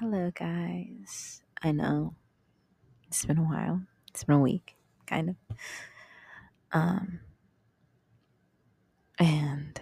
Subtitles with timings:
[0.00, 1.42] Hello, guys.
[1.60, 2.14] I know
[3.08, 3.82] it's been a while.
[4.10, 4.76] It's been a week,
[5.08, 5.36] kind of.
[6.70, 7.18] Um,
[9.18, 9.80] and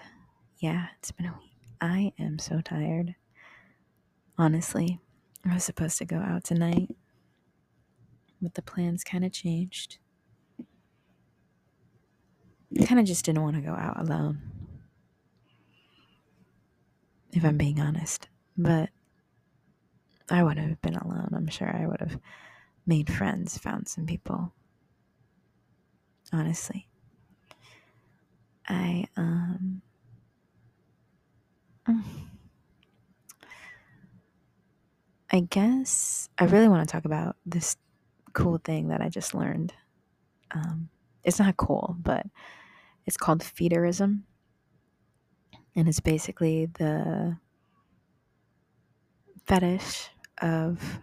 [0.59, 1.53] yeah, it's been a week.
[1.83, 3.15] I am so tired.
[4.39, 5.01] Honestly,
[5.45, 6.97] I was supposed to go out tonight,
[8.41, 9.99] but the plans kind of changed.
[12.87, 14.41] Kind of just didn't want to go out alone,
[17.33, 18.29] if I'm being honest.
[18.57, 18.89] But
[20.31, 21.31] I would have been alone.
[21.35, 22.19] I'm sure I would have
[22.87, 24.53] made friends, found some people.
[26.33, 26.89] Honestly.
[28.69, 29.83] I um
[35.31, 37.77] I guess I really want to talk about this
[38.33, 39.73] cool thing that I just learned.
[40.53, 40.89] Um,
[41.25, 42.27] it's not cool, but
[43.07, 44.23] it's called feederism.
[45.75, 47.39] And it's basically the
[49.47, 50.09] fetish
[50.43, 51.01] of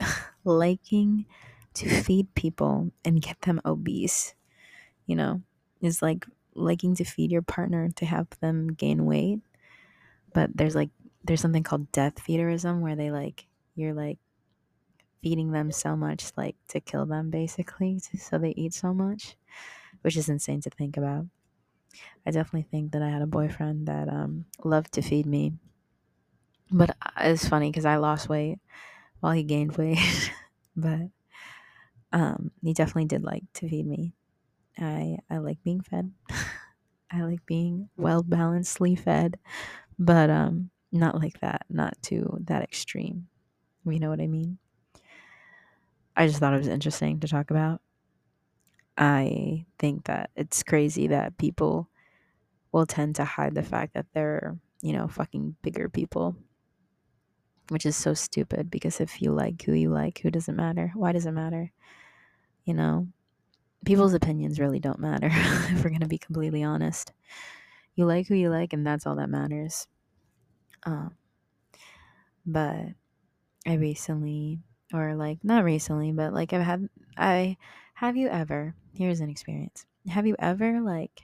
[0.44, 1.26] liking
[1.74, 4.34] to feed people and get them obese.
[5.06, 5.42] You know,
[5.80, 9.40] is like liking to feed your partner to have them gain weight.
[10.34, 10.90] But there's like
[11.24, 14.18] there's something called death feederism where they like you're like
[15.22, 19.36] feeding them so much like to kill them basically so they eat so much
[20.02, 21.24] which is insane to think about
[22.26, 25.52] i definitely think that i had a boyfriend that um loved to feed me
[26.72, 28.58] but uh, it's funny because i lost weight
[29.20, 29.98] while he gained weight.
[30.76, 31.10] But
[32.12, 34.14] um he definitely did like to feed me.
[34.78, 36.12] I i like being fed.
[37.12, 39.38] I like being well balancedly fed.
[39.98, 43.28] But um not like that not to that extreme.
[43.86, 44.58] You know what I mean?
[46.16, 47.80] I just thought it was interesting to talk about.
[48.96, 51.88] I think that it's crazy that people
[52.72, 56.36] will tend to hide the fact that they're, you know, fucking bigger people,
[57.72, 60.92] which is so stupid because if you like who you like, who doesn't matter?
[60.94, 61.72] Why does it matter?
[62.64, 63.08] You know,
[63.84, 67.12] people's opinions really don't matter if we're going to be completely honest.
[67.94, 69.86] You like who you like, and that's all that matters.
[70.84, 71.16] Um,
[72.44, 72.88] but
[73.66, 74.60] I recently,
[74.92, 77.56] or like not recently, but like I've had, I
[77.94, 79.86] have you ever, here's an experience.
[80.08, 81.22] Have you ever, like,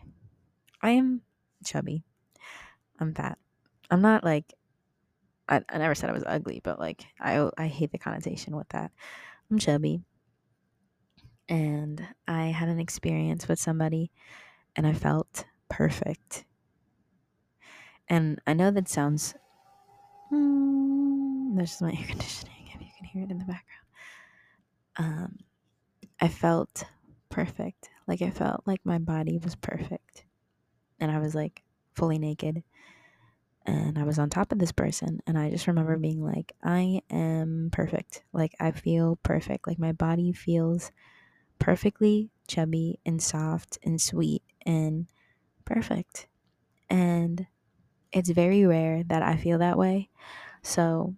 [0.81, 1.23] I am
[1.65, 2.05] chubby,
[2.99, 3.39] I'm fat.
[3.91, 4.55] I'm not like,
[5.49, 8.69] I, I never said I was ugly, but like, I, I hate the connotation with
[8.71, 8.91] that.
[9.51, 10.03] I'm chubby.
[11.49, 14.11] And I had an experience with somebody
[14.77, 16.45] and I felt perfect.
[18.09, 19.35] And I know that sounds,
[20.33, 23.65] mm, just my air conditioning if you can hear it in the background.
[24.97, 25.39] Um,
[26.21, 26.85] I felt
[27.31, 27.91] perfect.
[28.07, 30.25] Like I felt like my body was perfect.
[31.01, 31.63] And I was like
[31.95, 32.63] fully naked.
[33.69, 35.21] And I was on top of this person.
[35.27, 36.03] And I just remember mm-hmm.
[36.03, 38.23] being like, I am perfect.
[38.33, 39.67] Like I feel perfect.
[39.67, 40.91] Like my body feels
[41.59, 45.07] perfectly chubby and soft and sweet and
[45.67, 46.29] perfect.
[46.89, 47.47] And
[48.11, 50.09] it's very rare that I feel that way.
[50.63, 51.15] So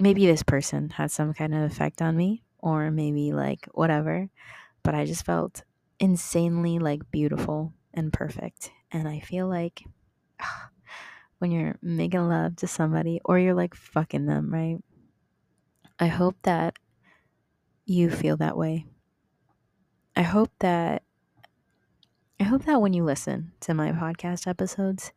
[0.00, 4.28] maybe this person had some kind of effect on me or maybe like whatever
[4.82, 5.62] but i just felt
[6.00, 9.84] insanely like beautiful and perfect and i feel like
[10.40, 10.70] ugh,
[11.44, 14.78] when you're making love to somebody or you're like fucking them right?
[15.98, 16.74] I hope that
[17.84, 18.86] you feel that way.
[20.16, 21.02] I hope that
[22.40, 25.12] i hope that when you listen to my podcast episodes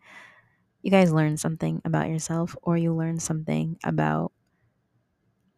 [0.81, 4.31] you guys learn something about yourself or you learn something about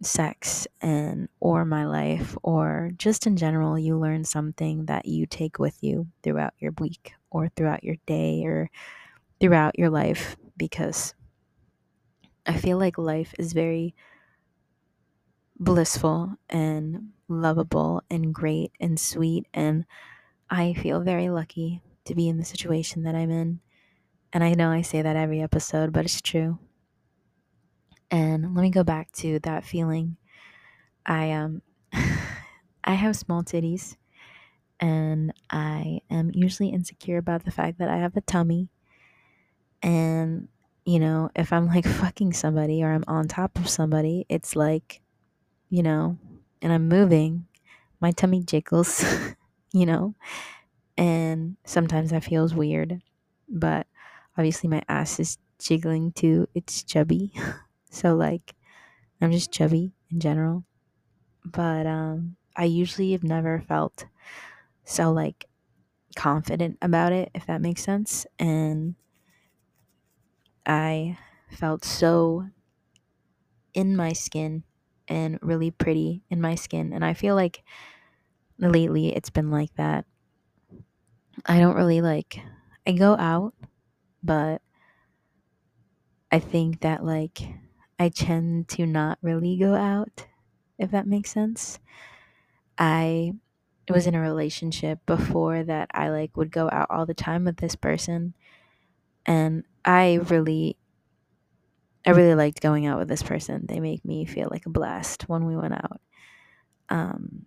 [0.01, 5.59] sex and or my life or just in general you learn something that you take
[5.59, 8.69] with you throughout your week or throughout your day or
[9.41, 11.15] throughout your life because
[12.45, 13.95] I feel like life is very
[15.59, 19.85] blissful and lovable and great and sweet and
[20.49, 23.59] I feel very lucky to be in the situation that I'm in.
[24.33, 26.59] And I know I say that every episode, but it's true.
[28.11, 30.17] And let me go back to that feeling.
[31.05, 31.61] I um
[31.93, 33.97] I have small titties
[34.79, 38.69] and I am usually insecure about the fact that I have a tummy.
[39.81, 40.47] And
[40.85, 45.01] you know, if I'm like fucking somebody or I'm on top of somebody, it's like,
[45.69, 46.17] you know,
[46.61, 47.47] and I'm moving,
[48.01, 49.03] my tummy jiggles,
[49.73, 50.15] you know,
[50.97, 53.01] and sometimes that feels weird,
[53.47, 53.87] but
[54.37, 56.47] obviously my ass is jiggling too.
[56.55, 57.33] It's chubby.
[57.91, 58.55] So like
[59.21, 60.63] I'm just chubby in general.
[61.45, 64.05] But um I usually have never felt
[64.85, 65.45] so like
[66.15, 68.95] confident about it if that makes sense and
[70.65, 71.17] I
[71.49, 72.49] felt so
[73.73, 74.63] in my skin
[75.07, 76.93] and really pretty in my skin.
[76.93, 77.63] And I feel like
[78.59, 80.05] lately it's been like that.
[81.45, 82.39] I don't really like,
[82.85, 83.53] I go out,
[84.23, 84.61] but
[86.31, 87.39] I think that like
[87.99, 90.27] I tend to not really go out,
[90.77, 91.79] if that makes sense.
[92.77, 93.33] I
[93.89, 97.57] was in a relationship before that I like would go out all the time with
[97.57, 98.35] this person
[99.29, 100.75] and I really
[102.05, 103.65] I really liked going out with this person.
[103.67, 106.01] They make me feel like a blast when we went out.
[106.89, 107.45] Um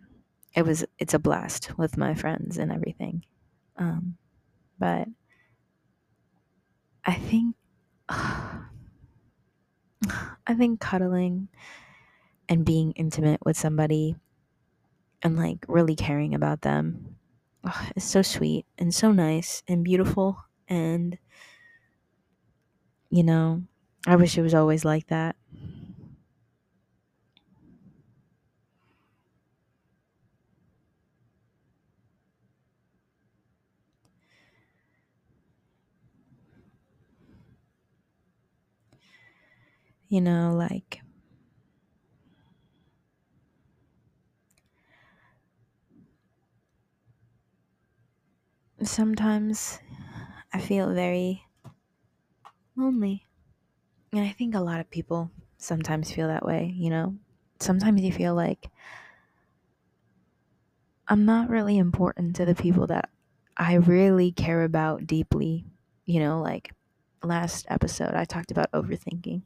[0.55, 3.25] it was it's a blast with my friends and everything.
[3.77, 4.17] Um
[4.79, 5.09] but
[7.05, 7.57] I think
[8.09, 8.65] I
[10.57, 11.49] think cuddling
[12.49, 14.15] and being intimate with somebody
[15.23, 17.17] and like really caring about them
[17.65, 20.37] oh, is so sweet and so nice and beautiful
[20.69, 21.19] and
[23.13, 23.63] you know?
[24.09, 25.37] I wish it was always like that.
[40.09, 41.01] You know like
[48.85, 49.79] sometimes
[50.53, 51.45] i feel very
[52.83, 53.25] lonely
[54.13, 57.17] and i think a lot of people sometimes feel that way you know?
[57.61, 58.69] Sometimes you feel like
[61.09, 63.09] i'm not really important to the people that
[63.57, 65.65] i really care about deeply
[66.05, 66.41] you know?
[66.41, 66.73] Like
[67.23, 69.43] last episode i talked about overthinking.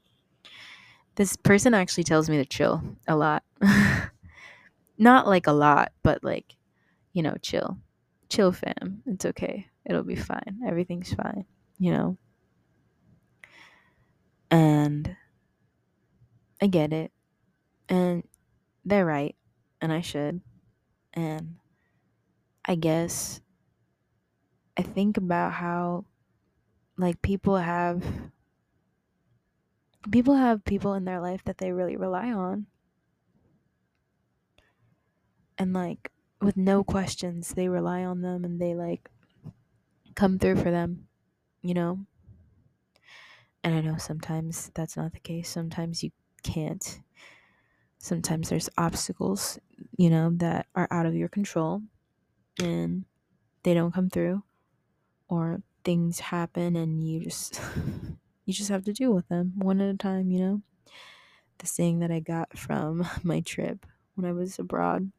[1.17, 3.43] This person actually tells me to chill a lot.
[4.99, 6.57] Not like a lot but like
[7.13, 7.79] you know chill.
[8.31, 9.03] Chill fam.
[9.07, 9.67] It's okay.
[9.85, 10.61] It'll be fine.
[10.67, 11.45] Everything's fine
[11.79, 12.17] you know
[14.57, 15.17] and
[16.61, 17.13] i get it.
[17.89, 18.27] And
[18.85, 19.37] they're right
[19.81, 20.43] and i should.
[21.15, 21.59] And
[22.67, 23.41] i guess
[24.77, 26.05] i think about how
[26.99, 28.05] like people have
[30.11, 32.67] people have people in their life that they really rely on.
[35.59, 39.11] And like with no questions they rely on them and they like
[40.15, 41.09] come through for them
[41.63, 42.07] you know
[43.67, 45.49] and i know sometimes that's not the case.
[45.49, 46.13] Sometimes you
[46.45, 47.01] can't.
[47.99, 49.59] Sometimes there's obstacles
[49.97, 51.83] you know that are out of your control
[52.63, 53.05] and
[53.65, 54.45] they don't come through
[55.29, 57.61] or things happen and you just
[58.45, 60.63] you just have to deal with them one at a time you know?
[61.59, 63.85] The saying that i got from my trip
[64.15, 65.11] when i was abroad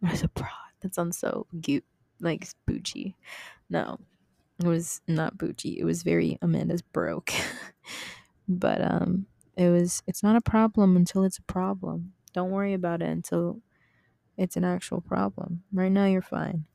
[0.00, 1.84] when i was abroad that sounds so cute
[2.20, 3.14] like bougie
[3.70, 3.98] no
[4.58, 5.78] it was not bougie.
[5.78, 7.32] It was very amanda's broke.
[8.48, 9.26] But um
[9.56, 12.12] it was it's not a problem until it's a problem.
[12.32, 13.60] Don't worry about it until
[14.36, 15.64] it's an actual problem.
[15.72, 16.66] Right now you're fine.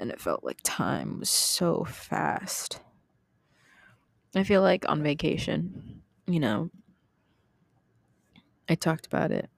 [0.00, 2.80] And it felt like time was so fast.
[4.34, 6.70] I feel like on vacation you know
[8.68, 9.50] i talked about it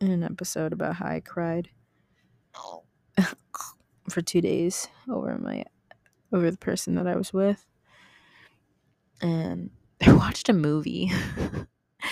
[0.00, 1.70] in an episode about how i cried
[4.10, 5.64] for two days over my
[6.32, 7.66] over the person that i was with.
[9.20, 9.70] And
[10.06, 11.10] i watched a movie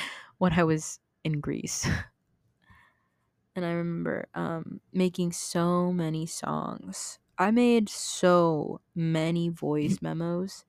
[0.39, 1.89] when i was in greece.
[3.55, 7.19] And i remember um, making so many songs.
[7.39, 10.65] I made so many voice memos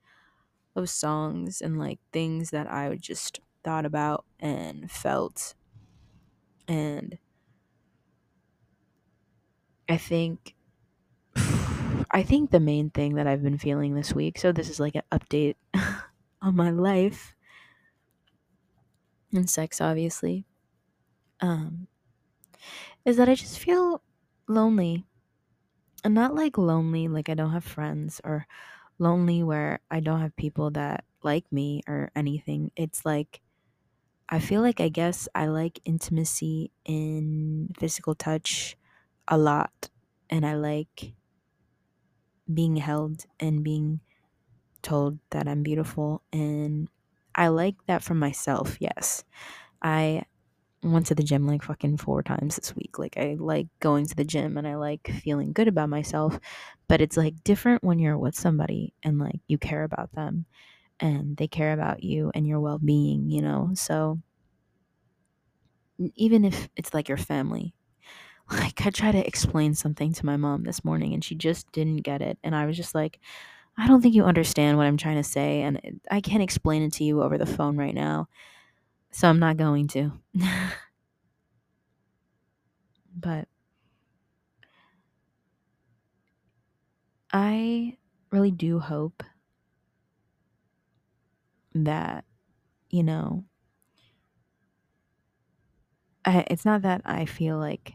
[0.75, 5.55] of songs and like things that i just thought about and felt.
[6.67, 7.17] And
[9.89, 10.55] i think
[12.11, 14.95] I think the main thing that I've been feeling this week, so this is like
[14.95, 15.55] an update
[16.41, 17.35] on my life
[19.33, 20.45] and sex, obviously,
[21.41, 21.87] um,
[23.05, 24.01] is that I just feel
[24.47, 25.05] lonely.
[26.03, 28.45] And not like lonely, like I don't have friends, or
[28.99, 32.71] lonely where I don't have people that like me or anything.
[32.75, 33.41] It's like
[34.29, 38.77] I feel like I guess I like intimacy in physical touch
[39.27, 39.89] a lot.
[40.29, 41.13] And I like
[42.51, 43.99] being held and being
[44.81, 46.23] told that I'm beautiful.
[46.33, 46.89] And
[47.35, 49.23] I like that for myself, yes.
[49.81, 50.25] I
[50.83, 52.99] went to the gym like fucking four times this week.
[52.99, 56.39] Like, I like going to the gym and I like feeling good about myself.
[56.87, 60.45] But it's like different when you're with somebody and like you care about them
[60.99, 63.71] and they care about you and your well being, you know?
[63.75, 64.19] So
[66.15, 67.73] even if it's like your family,
[68.59, 71.97] like I tried to explain something to my mom this morning and she just didn't
[71.97, 72.37] get it.
[72.43, 73.19] And I was just like,
[73.77, 76.93] I don't think you understand what I'm trying to say, and I can't explain it
[76.93, 78.27] to you over the phone right now,
[79.11, 80.11] so I'm not going to.
[83.15, 83.47] but
[87.33, 87.97] I
[88.31, 89.23] really do hope
[91.75, 92.25] that,
[92.89, 93.45] you know,
[96.25, 97.93] I, it's not that I feel like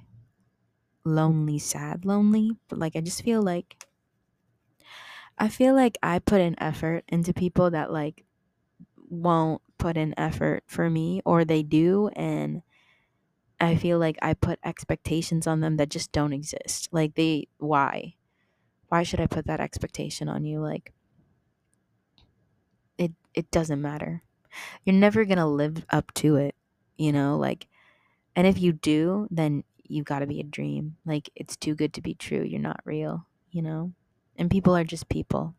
[1.05, 3.87] lonely, sad, lonely, but like I just feel like
[5.39, 8.25] I feel like I put an effort into people that like
[9.11, 12.63] won't put an effort for me or they do and
[13.61, 16.89] I feel like I put expectations on them that just don't exist.
[16.93, 18.15] Like they why?
[18.89, 20.93] Why should I put that expectation on you like
[22.97, 24.23] it it doesn't matter.
[24.85, 26.55] You're never going to live up to it,
[26.97, 27.37] you know?
[27.37, 27.69] Like
[28.37, 30.97] and if you do, then you got to be a dream.
[31.05, 32.43] Like it's too good to be true.
[32.43, 33.93] You're not real, you know?
[34.37, 35.55] And people are just people.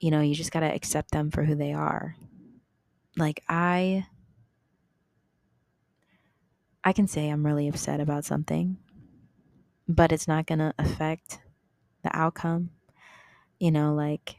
[0.00, 2.14] You know, you just got to accept them for who they are.
[3.16, 4.06] Like I
[6.84, 8.78] I can say I'm really upset about something,
[9.88, 11.40] but it's not going to affect
[12.02, 12.70] the outcome.
[13.58, 14.36] You know, like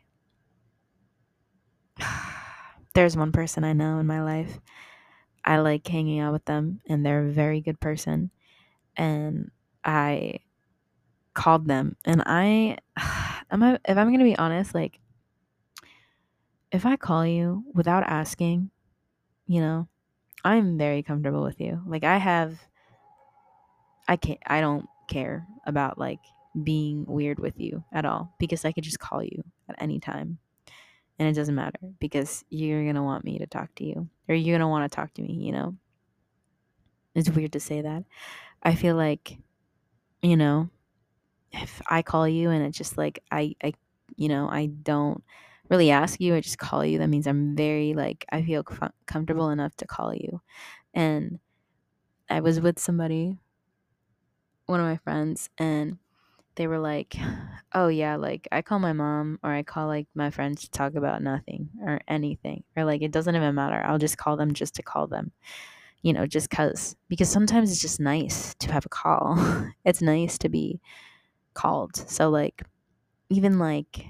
[2.93, 4.59] there's one person I know in my life.
[5.45, 8.31] I like hanging out with them and they're a very good person.
[8.95, 9.51] And
[9.83, 10.39] I
[11.33, 12.77] called them and I
[13.51, 14.99] am if I'm going to be honest, like
[16.71, 18.69] if I call you without asking,
[19.47, 19.87] you know,
[20.43, 21.81] I'm very comfortable with you.
[21.87, 22.59] Like I have
[24.07, 26.19] I can't I don't care about like
[26.63, 30.39] being weird with you at all because I could just call you at any time.
[31.17, 34.35] And it doesn't matter because you're going to want me to talk to you or
[34.35, 35.77] you're going to want to talk to me, you know.
[37.15, 38.03] It's weird to say that.
[38.63, 39.37] I feel like
[40.23, 40.69] you know,
[41.51, 43.73] if I call you and it's just like I I
[44.17, 45.23] you know, I don't
[45.69, 48.93] really ask you, I just call you, that means I'm very like I feel com-
[49.07, 50.41] comfortable enough to call you.
[50.93, 51.39] And
[52.29, 53.37] I was with somebody
[54.65, 55.97] one of my friends and
[56.59, 57.15] they were like,
[57.73, 60.95] "Oh yeah, like I call my mom or I call like my friends to talk
[60.95, 63.81] about nothing or anything or like it doesn't even matter.
[63.85, 65.31] I'll just call them just to call them."
[66.03, 69.37] You know, just cuz because sometimes it's just nice to have a call.
[69.85, 70.81] it's nice to be
[71.55, 71.95] called.
[71.97, 72.63] So like
[73.29, 74.05] even like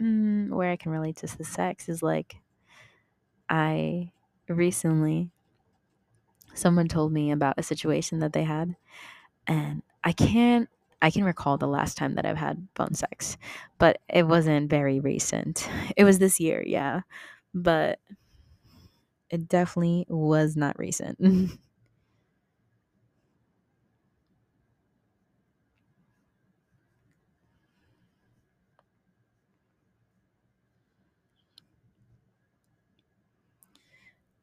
[0.00, 2.36] mm, where I can relate to the sex is like
[3.48, 4.12] I
[4.48, 5.30] recently
[6.54, 8.76] someone told me about a situation that they had
[9.46, 10.68] and I can't
[11.02, 13.36] I can recall the last time that I've had phone sex,
[13.78, 15.68] but it wasn't very recent.
[15.96, 17.02] It was this year, yeah.
[17.54, 18.00] But
[19.30, 21.18] it definitely was not recent.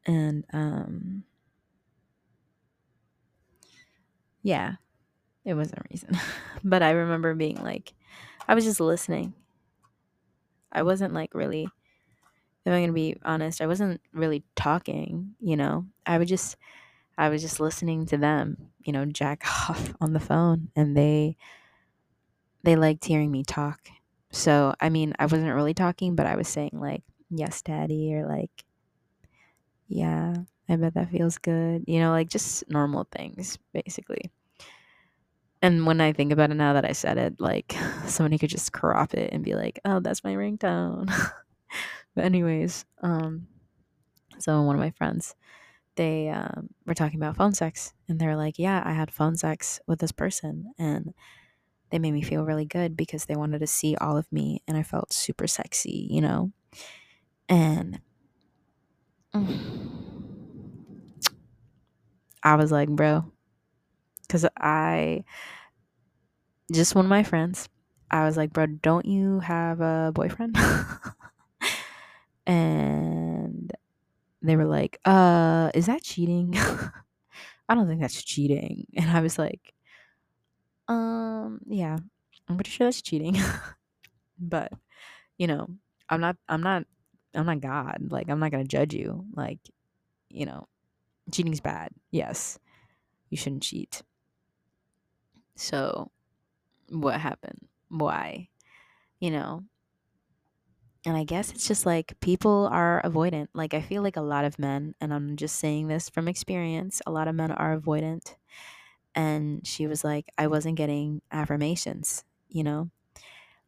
[0.06, 1.24] and um
[4.42, 4.76] yeah,
[5.44, 6.16] it wasn't recent.
[6.64, 7.94] but I remember being like
[8.48, 9.34] I was just listening.
[10.72, 11.64] I wasn't like really
[12.64, 15.86] if I'm gonna be honest, I wasn't really talking, you know.
[16.06, 16.56] I would just
[17.18, 21.36] I was just listening to them, you know, jack off on the phone and they
[22.62, 23.88] they liked hearing me talk.
[24.30, 28.26] So, I mean, I wasn't really talking, but I was saying like, "Yes, daddy," or
[28.26, 28.64] like,
[29.88, 30.34] "Yeah,
[30.68, 34.30] I bet that feels good." You know, like just normal things basically.
[35.64, 37.74] And when I think about it now that I said it, like
[38.06, 41.06] somebody could just crop it and be like, "Oh, that's my ringtone."
[42.14, 43.48] but anyways, um
[44.38, 45.34] so one of my friends
[45.96, 49.80] they um, were talking about phone sex and they're like yeah i had phone sex
[49.86, 51.14] with this person and
[51.90, 54.76] they made me feel really good because they wanted to see all of me and
[54.76, 56.52] i felt super sexy you know
[57.48, 58.00] and
[62.42, 63.24] i was like bro
[64.26, 65.22] because i
[66.72, 67.68] just one of my friends
[68.10, 70.56] i was like bro don't you have a boyfriend
[72.46, 73.72] and
[74.44, 76.54] they were like, uh, is that cheating?
[77.68, 78.86] I don't think that's cheating.
[78.96, 79.72] And I was like,
[80.86, 81.96] um, yeah,
[82.48, 83.38] I'm pretty sure that's cheating.
[84.38, 84.72] but,
[85.38, 85.68] you know,
[86.10, 86.84] I'm not, I'm not,
[87.34, 88.08] I'm not God.
[88.10, 89.24] Like, I'm not going to judge you.
[89.34, 89.60] Like,
[90.28, 90.66] you know,
[91.32, 91.90] cheating's bad.
[92.10, 92.58] Yes,
[93.30, 94.02] you shouldn't cheat.
[95.56, 96.10] So,
[96.90, 97.68] what happened?
[97.88, 98.48] Why?
[99.20, 99.64] You know,
[101.06, 103.48] and I guess it's just like people are avoidant.
[103.52, 107.02] Like I feel like a lot of men, and I'm just saying this from experience,
[107.06, 108.36] a lot of men are avoidant.
[109.14, 112.90] And she was like, I wasn't getting affirmations, you know?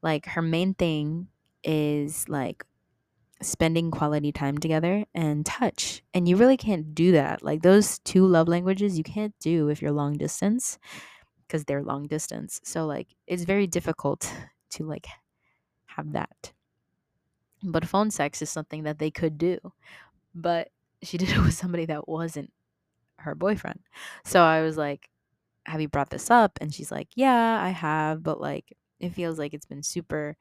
[0.03, 1.29] like her main thing
[1.65, 2.65] is like
[3.43, 6.03] spending quality time together and touch.
[6.15, 7.43] And you really can't do that.
[7.43, 10.79] Like those two love languages you can't do if you're long distance
[11.47, 12.61] because they're long distance.
[12.65, 14.33] So like it's very difficult
[14.71, 15.07] to like
[15.87, 16.53] have that.
[17.63, 19.59] But phone sex is something that they could do.
[20.35, 20.71] But
[21.03, 22.53] she did it with somebody that wasn't
[23.19, 23.81] her boyfriend.
[24.25, 25.11] So I was like,
[25.67, 26.59] Have you brought this up?
[26.61, 30.37] And she's like, Yeah, I have, but like it feels like it's been super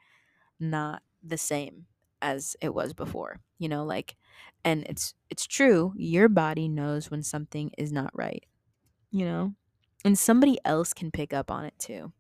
[0.60, 1.86] not the same
[2.22, 3.40] as it was before.
[3.60, 4.16] You know, like
[4.64, 8.46] and it's it's true, your body knows when something is not right.
[9.12, 9.54] You know?
[10.06, 12.14] And somebody else can pick up on it too.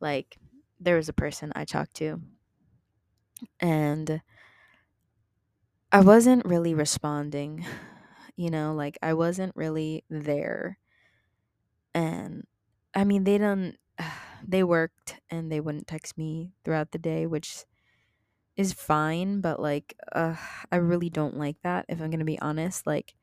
[0.00, 0.38] Like
[0.80, 2.22] there was a person I talked to
[3.60, 4.20] and
[5.92, 7.64] I wasn't really responding.
[8.40, 10.78] You know, like I wasn't really there.
[11.94, 12.46] And
[12.94, 13.76] I mean, they don't
[14.46, 17.64] they worked and they wouldn't text me throughout the day, which
[18.56, 20.36] is fine, but like uh,
[20.72, 22.86] I really don't like that if I'm going to be honest.
[22.86, 23.14] Like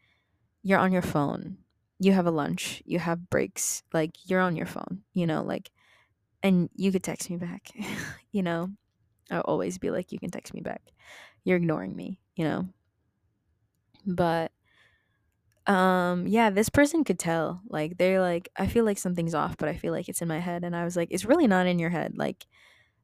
[0.64, 1.60] you're on your phone.
[2.00, 5.72] You have a lunch, you have breaks, like you're on your phone, you know, like
[6.44, 7.72] and you could text me back,
[8.32, 8.72] you know.
[9.32, 10.84] I'll always be like you can text me back.
[11.46, 12.70] You're ignoring me, you know.
[14.06, 14.52] But
[15.68, 17.62] um yeah, this person could tell.
[17.70, 20.40] Like they're like I feel like something's off, but I feel like it's in my
[20.40, 22.18] head and I was like it's really not in your head.
[22.18, 22.46] Like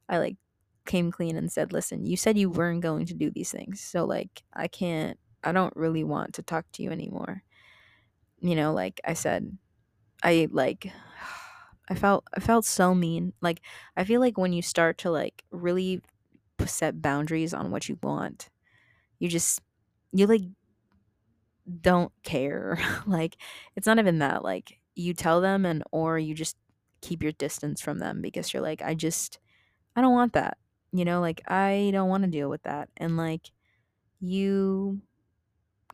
[0.10, 0.38] I like
[0.86, 3.82] came clean and said, "Listen, you said you weren't going to do these things.
[3.82, 7.44] So like I can't I don't really want to talk to you anymore."
[8.42, 9.58] You know, like I said,
[10.24, 10.92] I like
[11.90, 13.34] I felt I felt so mean.
[13.42, 13.62] Like
[13.98, 16.02] I feel like when you start to like really
[16.66, 18.50] set boundaries on what you want,
[19.20, 19.62] you just
[20.14, 20.44] you like
[21.82, 22.78] don't care.
[23.06, 23.38] like
[23.76, 24.44] it's not even that.
[24.44, 26.58] Like you tell them and or you just
[27.02, 29.40] keep your distance from them because you're like I just
[29.96, 30.58] I don't want that.
[30.94, 32.90] You know, like I don't want to deal with that.
[32.98, 33.52] And like
[34.22, 35.02] you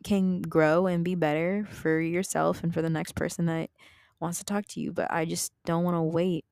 [0.04, 3.70] can grow and be better for yourself and for the next person that
[4.20, 6.44] wants to talk to you, but I just don't want to wait.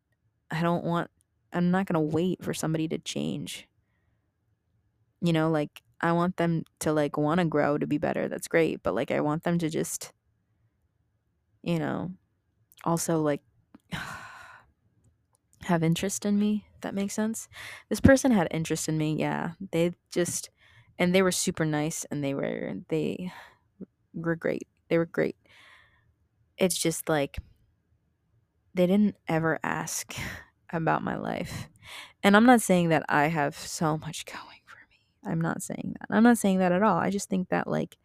[0.50, 1.10] I don't want
[1.52, 3.68] I'm not going to wait for somebody to change.
[5.20, 8.28] You know, like I want them to like want to grow to be better.
[8.28, 10.12] That's great, but like I want them to just
[11.62, 12.12] you know,
[12.84, 13.42] also like
[15.62, 16.66] have interest in me.
[16.82, 17.48] That makes sense.
[17.88, 19.16] This person had interest in me.
[19.16, 20.50] Yeah, they just
[20.98, 23.32] and they were super nice and they were they
[24.14, 24.66] were great.
[24.88, 25.36] They were great.
[26.56, 27.38] It's just like
[28.74, 30.14] they didn't ever ask
[30.72, 31.68] about my life.
[32.22, 35.30] And I'm not saying that I have so much going for me.
[35.30, 36.14] I'm not saying that.
[36.14, 36.98] I'm not saying that at all.
[36.98, 37.96] I just think that like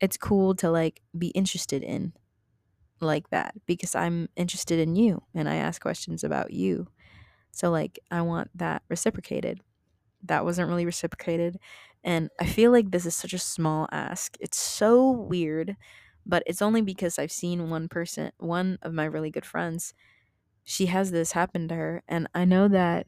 [0.00, 2.12] it's cool to like be interested in
[3.00, 6.88] like that because I'm interested in you and I ask questions about you.
[7.52, 9.60] So like I want that reciprocated.
[10.22, 11.58] That wasn't really reciprocated
[12.04, 14.36] and I feel like this is such a small ask.
[14.40, 15.76] It's so weird,
[16.24, 19.92] but it's only because I've seen one person, one of my really good friends,
[20.64, 23.06] she has this happen to her and I know that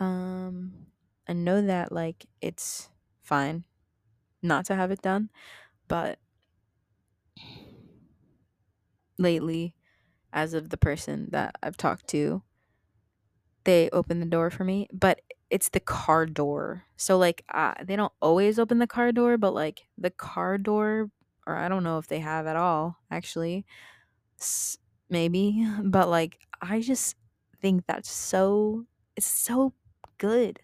[0.00, 0.86] um
[1.28, 2.90] I know that like it's
[3.22, 3.64] fine
[4.42, 5.30] not to have it done,
[5.88, 6.18] but
[9.18, 9.74] lately
[10.32, 12.42] as of the person that I've talked to,
[13.64, 15.20] they open the door for me, but
[15.50, 16.84] it's the car door.
[16.96, 21.10] So like uh, they don't always open the car door, but like the car door
[21.46, 23.66] or I don't know if they have at all actually.
[24.40, 24.78] S-
[25.10, 27.16] maybe, but like I just
[27.60, 29.74] think that's so it's so
[30.18, 30.60] good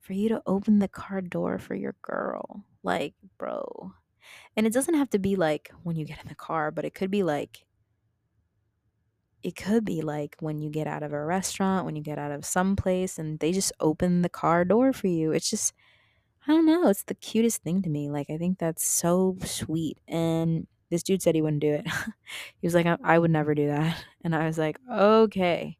[0.00, 2.64] for you to open the car door for your girl.
[2.82, 3.92] Like, bro.
[4.56, 6.94] And it doesn't have to be like when you get in the car, but it
[6.94, 7.66] could be like
[9.44, 12.32] it could be like when you get out of a restaurant, when you get out
[12.32, 15.32] of some place and they just open the car door for you.
[15.32, 15.74] It's just
[16.48, 18.10] I don't know, it's the cutest thing to me.
[18.10, 19.98] Like I think that's so sweet.
[20.08, 21.86] And this dude said he wouldn't do it.
[22.60, 24.04] he was like I, I would never do that.
[24.24, 25.76] And I was like, "Okay.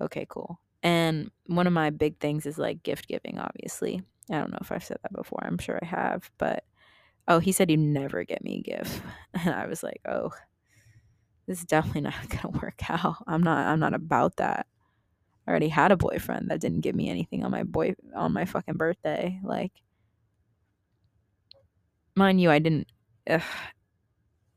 [0.00, 4.02] Okay, cool." And one of my big things is like gift giving, obviously.
[4.30, 5.40] I don't know if I've said that before.
[5.42, 6.64] I'm sure I have, but
[7.28, 9.02] oh, he said he'd never get me a gift.
[9.34, 10.30] And I was like, "Oh,
[11.46, 13.16] this is definitely not gonna work out.
[13.26, 14.66] I'm not I'm not about that.
[15.46, 18.44] I already had a boyfriend that didn't give me anything on my boy on my
[18.44, 19.38] fucking birthday.
[19.42, 19.72] Like
[22.16, 22.88] mind you, I didn't
[23.28, 23.42] ugh,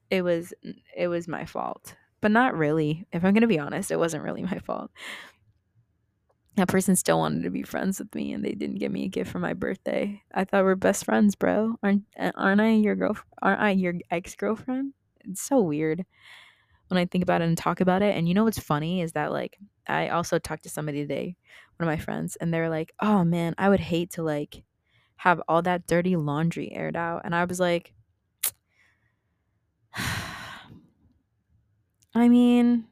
[0.09, 0.53] it was
[0.95, 1.95] it was my fault.
[2.19, 3.05] But not really.
[3.11, 4.91] If I'm gonna be honest, it wasn't really my fault.
[6.55, 9.09] That person still wanted to be friends with me and they didn't give me a
[9.09, 10.23] gift for my birthday.
[10.33, 11.75] I thought we're best friends, bro.
[11.83, 14.93] Aren't aren't I your girl aren't I your ex girlfriend?
[15.25, 16.05] It's so weird.
[16.87, 18.15] When I think about it and talk about it.
[18.15, 21.35] And you know what's funny is that like I also talked to somebody today,
[21.77, 24.63] one of my friends, and they're like, "Oh man, I would hate to like
[25.17, 27.93] have all that dirty laundry aired out." And I was like,
[32.15, 32.85] I mean,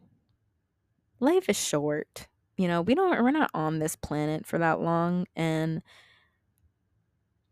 [1.19, 2.27] life is short.
[2.57, 5.81] You know, we don't we're not on this planet for that long and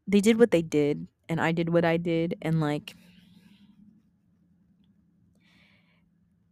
[0.07, 2.95] they did what they did and I did what I did and like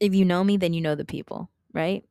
[0.01, 2.03] if you know me then you know the people, right?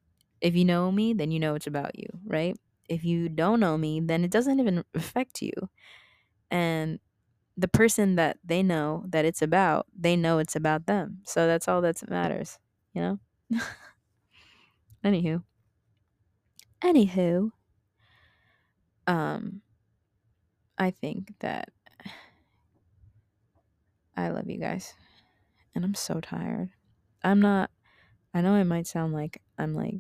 [0.42, 2.56] If you know me, then you know it's about you, right?
[2.90, 5.52] If you don't know me, then it doesn't even affect you.
[6.50, 6.98] And
[7.56, 11.20] the person that they know that it's about, they know it's about them.
[11.26, 12.58] So that's all that matters,
[12.94, 13.18] you know?
[15.04, 15.42] Anywho.
[16.82, 17.52] Anywho.
[19.06, 19.62] Um
[20.78, 21.68] I think that
[24.16, 24.94] I love you guys.
[25.74, 26.70] And I'm so tired.
[27.24, 27.70] I'm not
[28.32, 29.96] I know I might sound like I'm like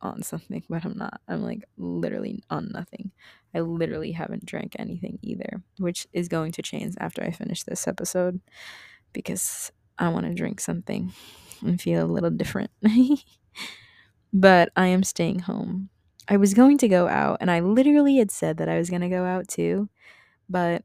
[0.00, 1.20] on something, but I'm not.
[1.28, 3.12] I'm like literally on nothing.
[3.54, 7.86] I literally haven't drank anything either, which is going to change after I finish this
[7.86, 8.40] episode
[9.12, 11.12] because I want to drink something
[11.60, 12.70] and feel a little different.
[14.32, 15.90] but I am staying home.
[16.28, 19.02] I was going to go out and I literally had said that I was going
[19.02, 19.88] to go out too,
[20.48, 20.84] but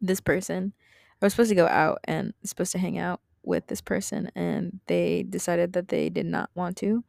[0.00, 0.72] this person,
[1.20, 4.80] I was supposed to go out and supposed to hang out with this person and
[4.86, 7.04] they decided that they did not want to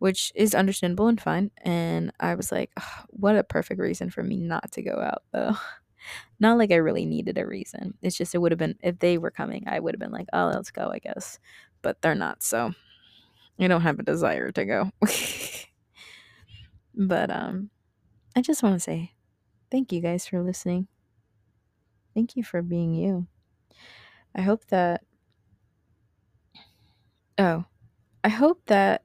[0.00, 1.50] which is understandable and fine.
[1.62, 5.22] And I was like, "Ugh, what a perfect reason for me not to go out,
[5.30, 5.56] though.
[6.40, 7.94] not like I really needed a reason.
[8.02, 10.28] It's just, it would have been, if they were coming, I would have been like,
[10.32, 11.38] oh, let's go, I guess.
[11.82, 12.42] But they're not.
[12.42, 12.72] So
[13.60, 14.90] I don't have a desire to go.
[16.94, 17.70] but um,
[18.34, 19.12] I just want to say
[19.70, 20.88] thank you guys for listening.
[22.14, 23.26] Thank you for being you.
[24.34, 25.02] I hope that.
[27.40, 27.64] Oh,
[28.22, 29.02] I hope that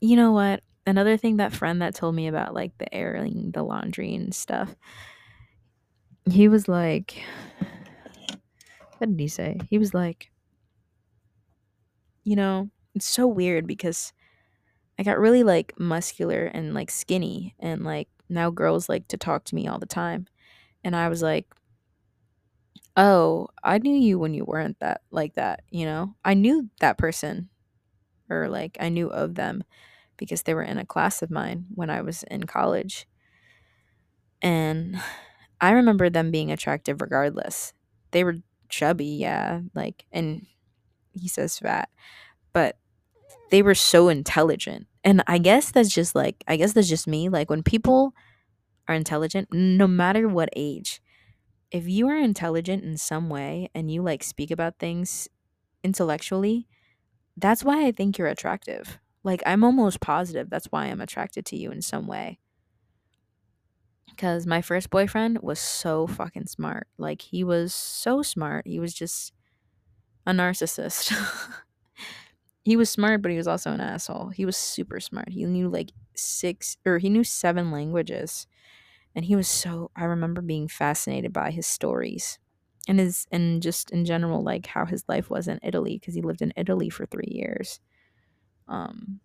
[0.00, 0.62] you know what?
[0.86, 4.74] Another thing that friend that told me about like the airing the laundry and stuff.
[6.30, 7.22] He was like
[8.96, 9.58] what did he say?
[9.68, 10.30] He was like
[12.24, 14.14] you know, it's so weird because
[14.98, 19.44] I got really like muscular and like skinny and like now girls like to talk
[19.44, 20.26] to me all the time.
[20.84, 21.52] And I was like,
[22.96, 26.14] "Oh, I knew you when you weren't that like that, you know?
[26.24, 27.48] I knew that person
[28.30, 29.64] or like I knew of them
[30.18, 33.06] because they were in a class of mine when I was in college.
[34.40, 35.00] And
[35.60, 37.72] I remember them being attractive regardless.
[38.10, 38.36] They were
[38.68, 40.46] chubby, yeah, like and
[41.12, 41.90] he says fat,
[42.52, 42.76] but
[43.50, 44.88] they were so intelligent.
[45.04, 47.30] And I guess that's just like I guess that's just me.
[47.30, 48.14] Like when people
[48.88, 51.01] are intelligent, no matter what age,
[51.72, 55.28] if you are intelligent in some way and you like speak about things
[55.84, 56.68] intellectually,
[57.36, 59.00] that's why I think you're attractive.
[59.24, 62.40] Like I'm almost positive that's why I'm attracted to you in some way.
[64.16, 66.86] Cuz my first boyfriend was so fucking smart.
[66.98, 68.66] Like he was so smart.
[68.66, 69.32] He was just
[70.26, 71.12] a narcissist.
[72.64, 74.28] he was smart, but he was also an asshole.
[74.28, 75.30] He was super smart.
[75.30, 78.46] He knew like six or he knew seven languages.
[79.14, 82.38] And he was so I remember being fascinated by his stories
[82.88, 86.22] and his and just in general like how his life was in Italy because he
[86.22, 87.80] lived in Italy for 3 years.
[88.68, 89.20] Um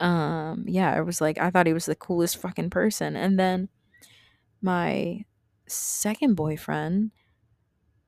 [0.00, 3.16] um yeah, it was like I thought he was the coolest fucking person.
[3.16, 3.68] And then
[4.62, 5.24] my
[5.68, 7.12] second boyfriend,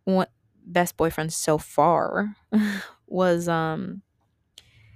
[0.04, 0.30] what
[0.64, 2.34] best boyfriend so far
[3.06, 4.02] was um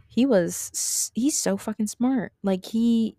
[0.08, 2.32] he was he's so fucking smart.
[2.42, 3.16] Like he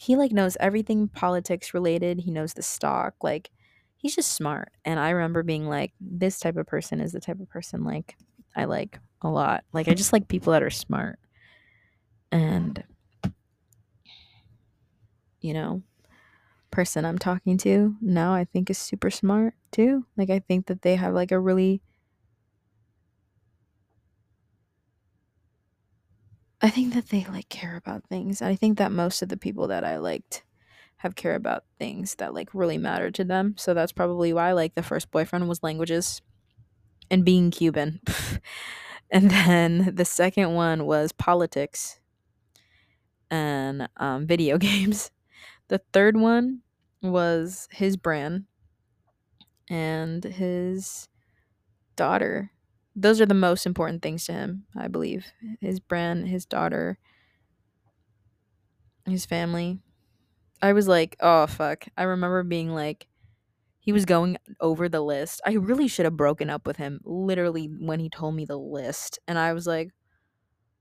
[0.00, 2.20] he like knows everything politics related.
[2.20, 3.14] He knows the stock.
[3.20, 3.50] Like
[3.96, 4.70] he's just smart.
[4.84, 8.16] And I remember being like this type of person is the type of person like
[8.54, 9.64] I like a lot.
[9.72, 11.18] Like I just like people that are smart.
[12.30, 12.84] And
[15.40, 15.82] you know,
[16.70, 20.06] person I'm talking to now I think is super smart too.
[20.16, 21.82] Like I think that they have like a really
[26.60, 28.42] I think that they like care about things.
[28.42, 30.42] I think that most of the people that I liked
[30.98, 33.54] have care about things that like really matter to them.
[33.56, 36.20] So that's probably why like the first boyfriend was languages
[37.10, 38.00] and being Cuban.
[39.10, 42.00] and then the second one was politics
[43.30, 45.12] and um, video games.
[45.68, 46.62] The third one
[47.02, 48.44] was his brand
[49.70, 51.08] and his
[51.94, 52.50] daughter.
[53.00, 55.26] Those are the most important things to him, I believe.
[55.60, 56.98] His brand, his daughter,
[59.06, 59.78] his family.
[60.60, 61.86] I was like, oh fuck.
[61.96, 63.06] I remember being like,
[63.78, 65.40] he was going over the list.
[65.46, 69.20] I really should have broken up with him literally when he told me the list.
[69.28, 69.90] And I was like,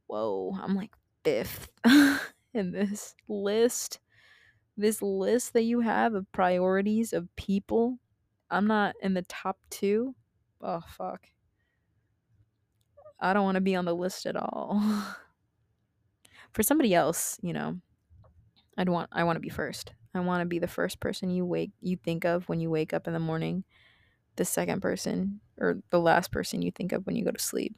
[0.07, 1.69] whoa, I'm like fifth
[2.53, 3.99] in this list.
[4.75, 7.99] This list that you have of priorities of people.
[8.49, 10.15] I'm not in the top two.
[10.61, 11.27] Oh, fuck.
[13.19, 14.81] I don't want to be on the list at all.
[16.53, 17.77] For somebody else, you know,
[18.77, 19.91] I'd want I want to be first.
[20.13, 22.93] I want to be the first person you wake you think of when you wake
[22.93, 23.63] up in the morning,
[24.35, 27.75] the second person or the last person you think of when you go to sleep.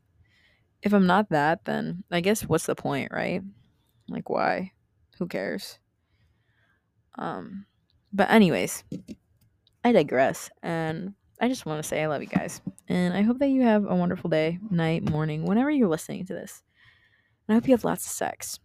[0.81, 3.41] If I'm not that, then I guess what's the point, right?
[4.07, 4.71] Like why?
[5.17, 5.79] Who cares?
[7.17, 7.65] Um
[8.11, 8.83] but anyways,
[9.83, 12.61] I digress and I just want to say I love you guys.
[12.87, 16.33] And I hope that you have a wonderful day, night, morning, whenever you're listening to
[16.33, 16.63] this.
[17.47, 18.59] And I hope you have lots of sex.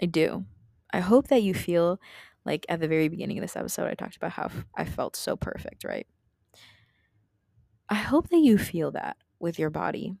[0.00, 0.44] I do.
[0.92, 2.00] I hope that you feel
[2.44, 5.36] like at the very beginning of this episode, I talked about how I felt so
[5.36, 6.06] perfect, right?
[7.88, 10.14] I hope that you feel that with your body,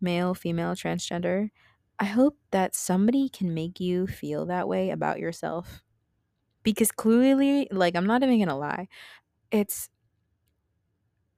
[0.00, 1.50] male, female, transgender.
[1.98, 5.82] I hope that somebody can make you feel that way about yourself.
[6.62, 8.88] Because clearly, like, I'm not even gonna lie,
[9.50, 9.90] it's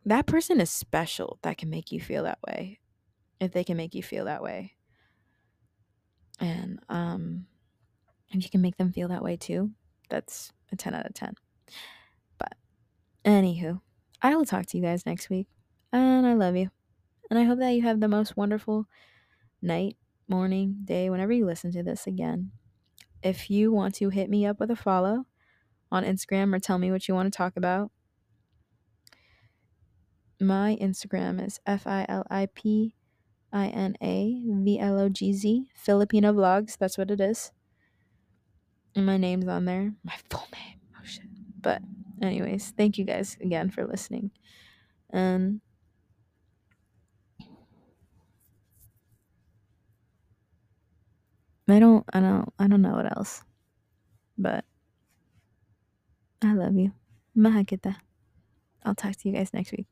[0.06, 2.80] that person is special that can make you feel that way
[3.40, 4.72] if they can make you feel that way.
[6.40, 7.46] And um
[8.30, 9.70] if you can make them feel that way too
[10.10, 11.34] that's a 10 out of 10
[12.38, 12.54] but
[13.24, 13.80] anywho
[14.20, 15.46] i will talk to you guys next week
[15.92, 16.68] and i love you
[17.30, 18.86] and i hope that you have the most wonderful
[19.62, 19.96] night
[20.28, 22.50] morning day whenever you listen to this again.
[23.22, 25.26] If you want to hit me up with a follow
[25.90, 27.90] on instagram or tell me what you want to talk about
[30.40, 32.94] my Instagram is F I L I P
[33.52, 36.76] I N A V L O G Z, Filipino Vlogs.
[36.76, 37.52] That's what it is.
[38.94, 39.92] And my name's on there.
[40.04, 40.80] My full name.
[40.96, 41.24] Oh, shit.
[41.60, 41.82] But,
[42.22, 44.30] anyways, thank you guys again for listening.
[45.10, 45.60] And.
[51.68, 53.42] I don't, I don't, I don't know what else.
[54.38, 54.64] But
[56.40, 56.92] I love you.
[57.34, 57.96] Mahal kita.
[58.84, 59.86] I'll talk to you guys next week.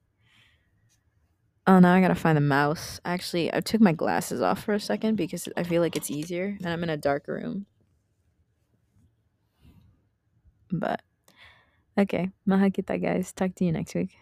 [1.67, 3.01] Oh, now I gotta find the mouse.
[3.05, 6.57] Actually, I took my glasses off for a second because I feel like it's easier
[6.59, 7.67] and I'm in a dark room.
[10.71, 11.01] But,
[11.99, 12.31] okay.
[12.47, 13.33] Mahal kita, guys.
[13.33, 14.17] Talk to you next week.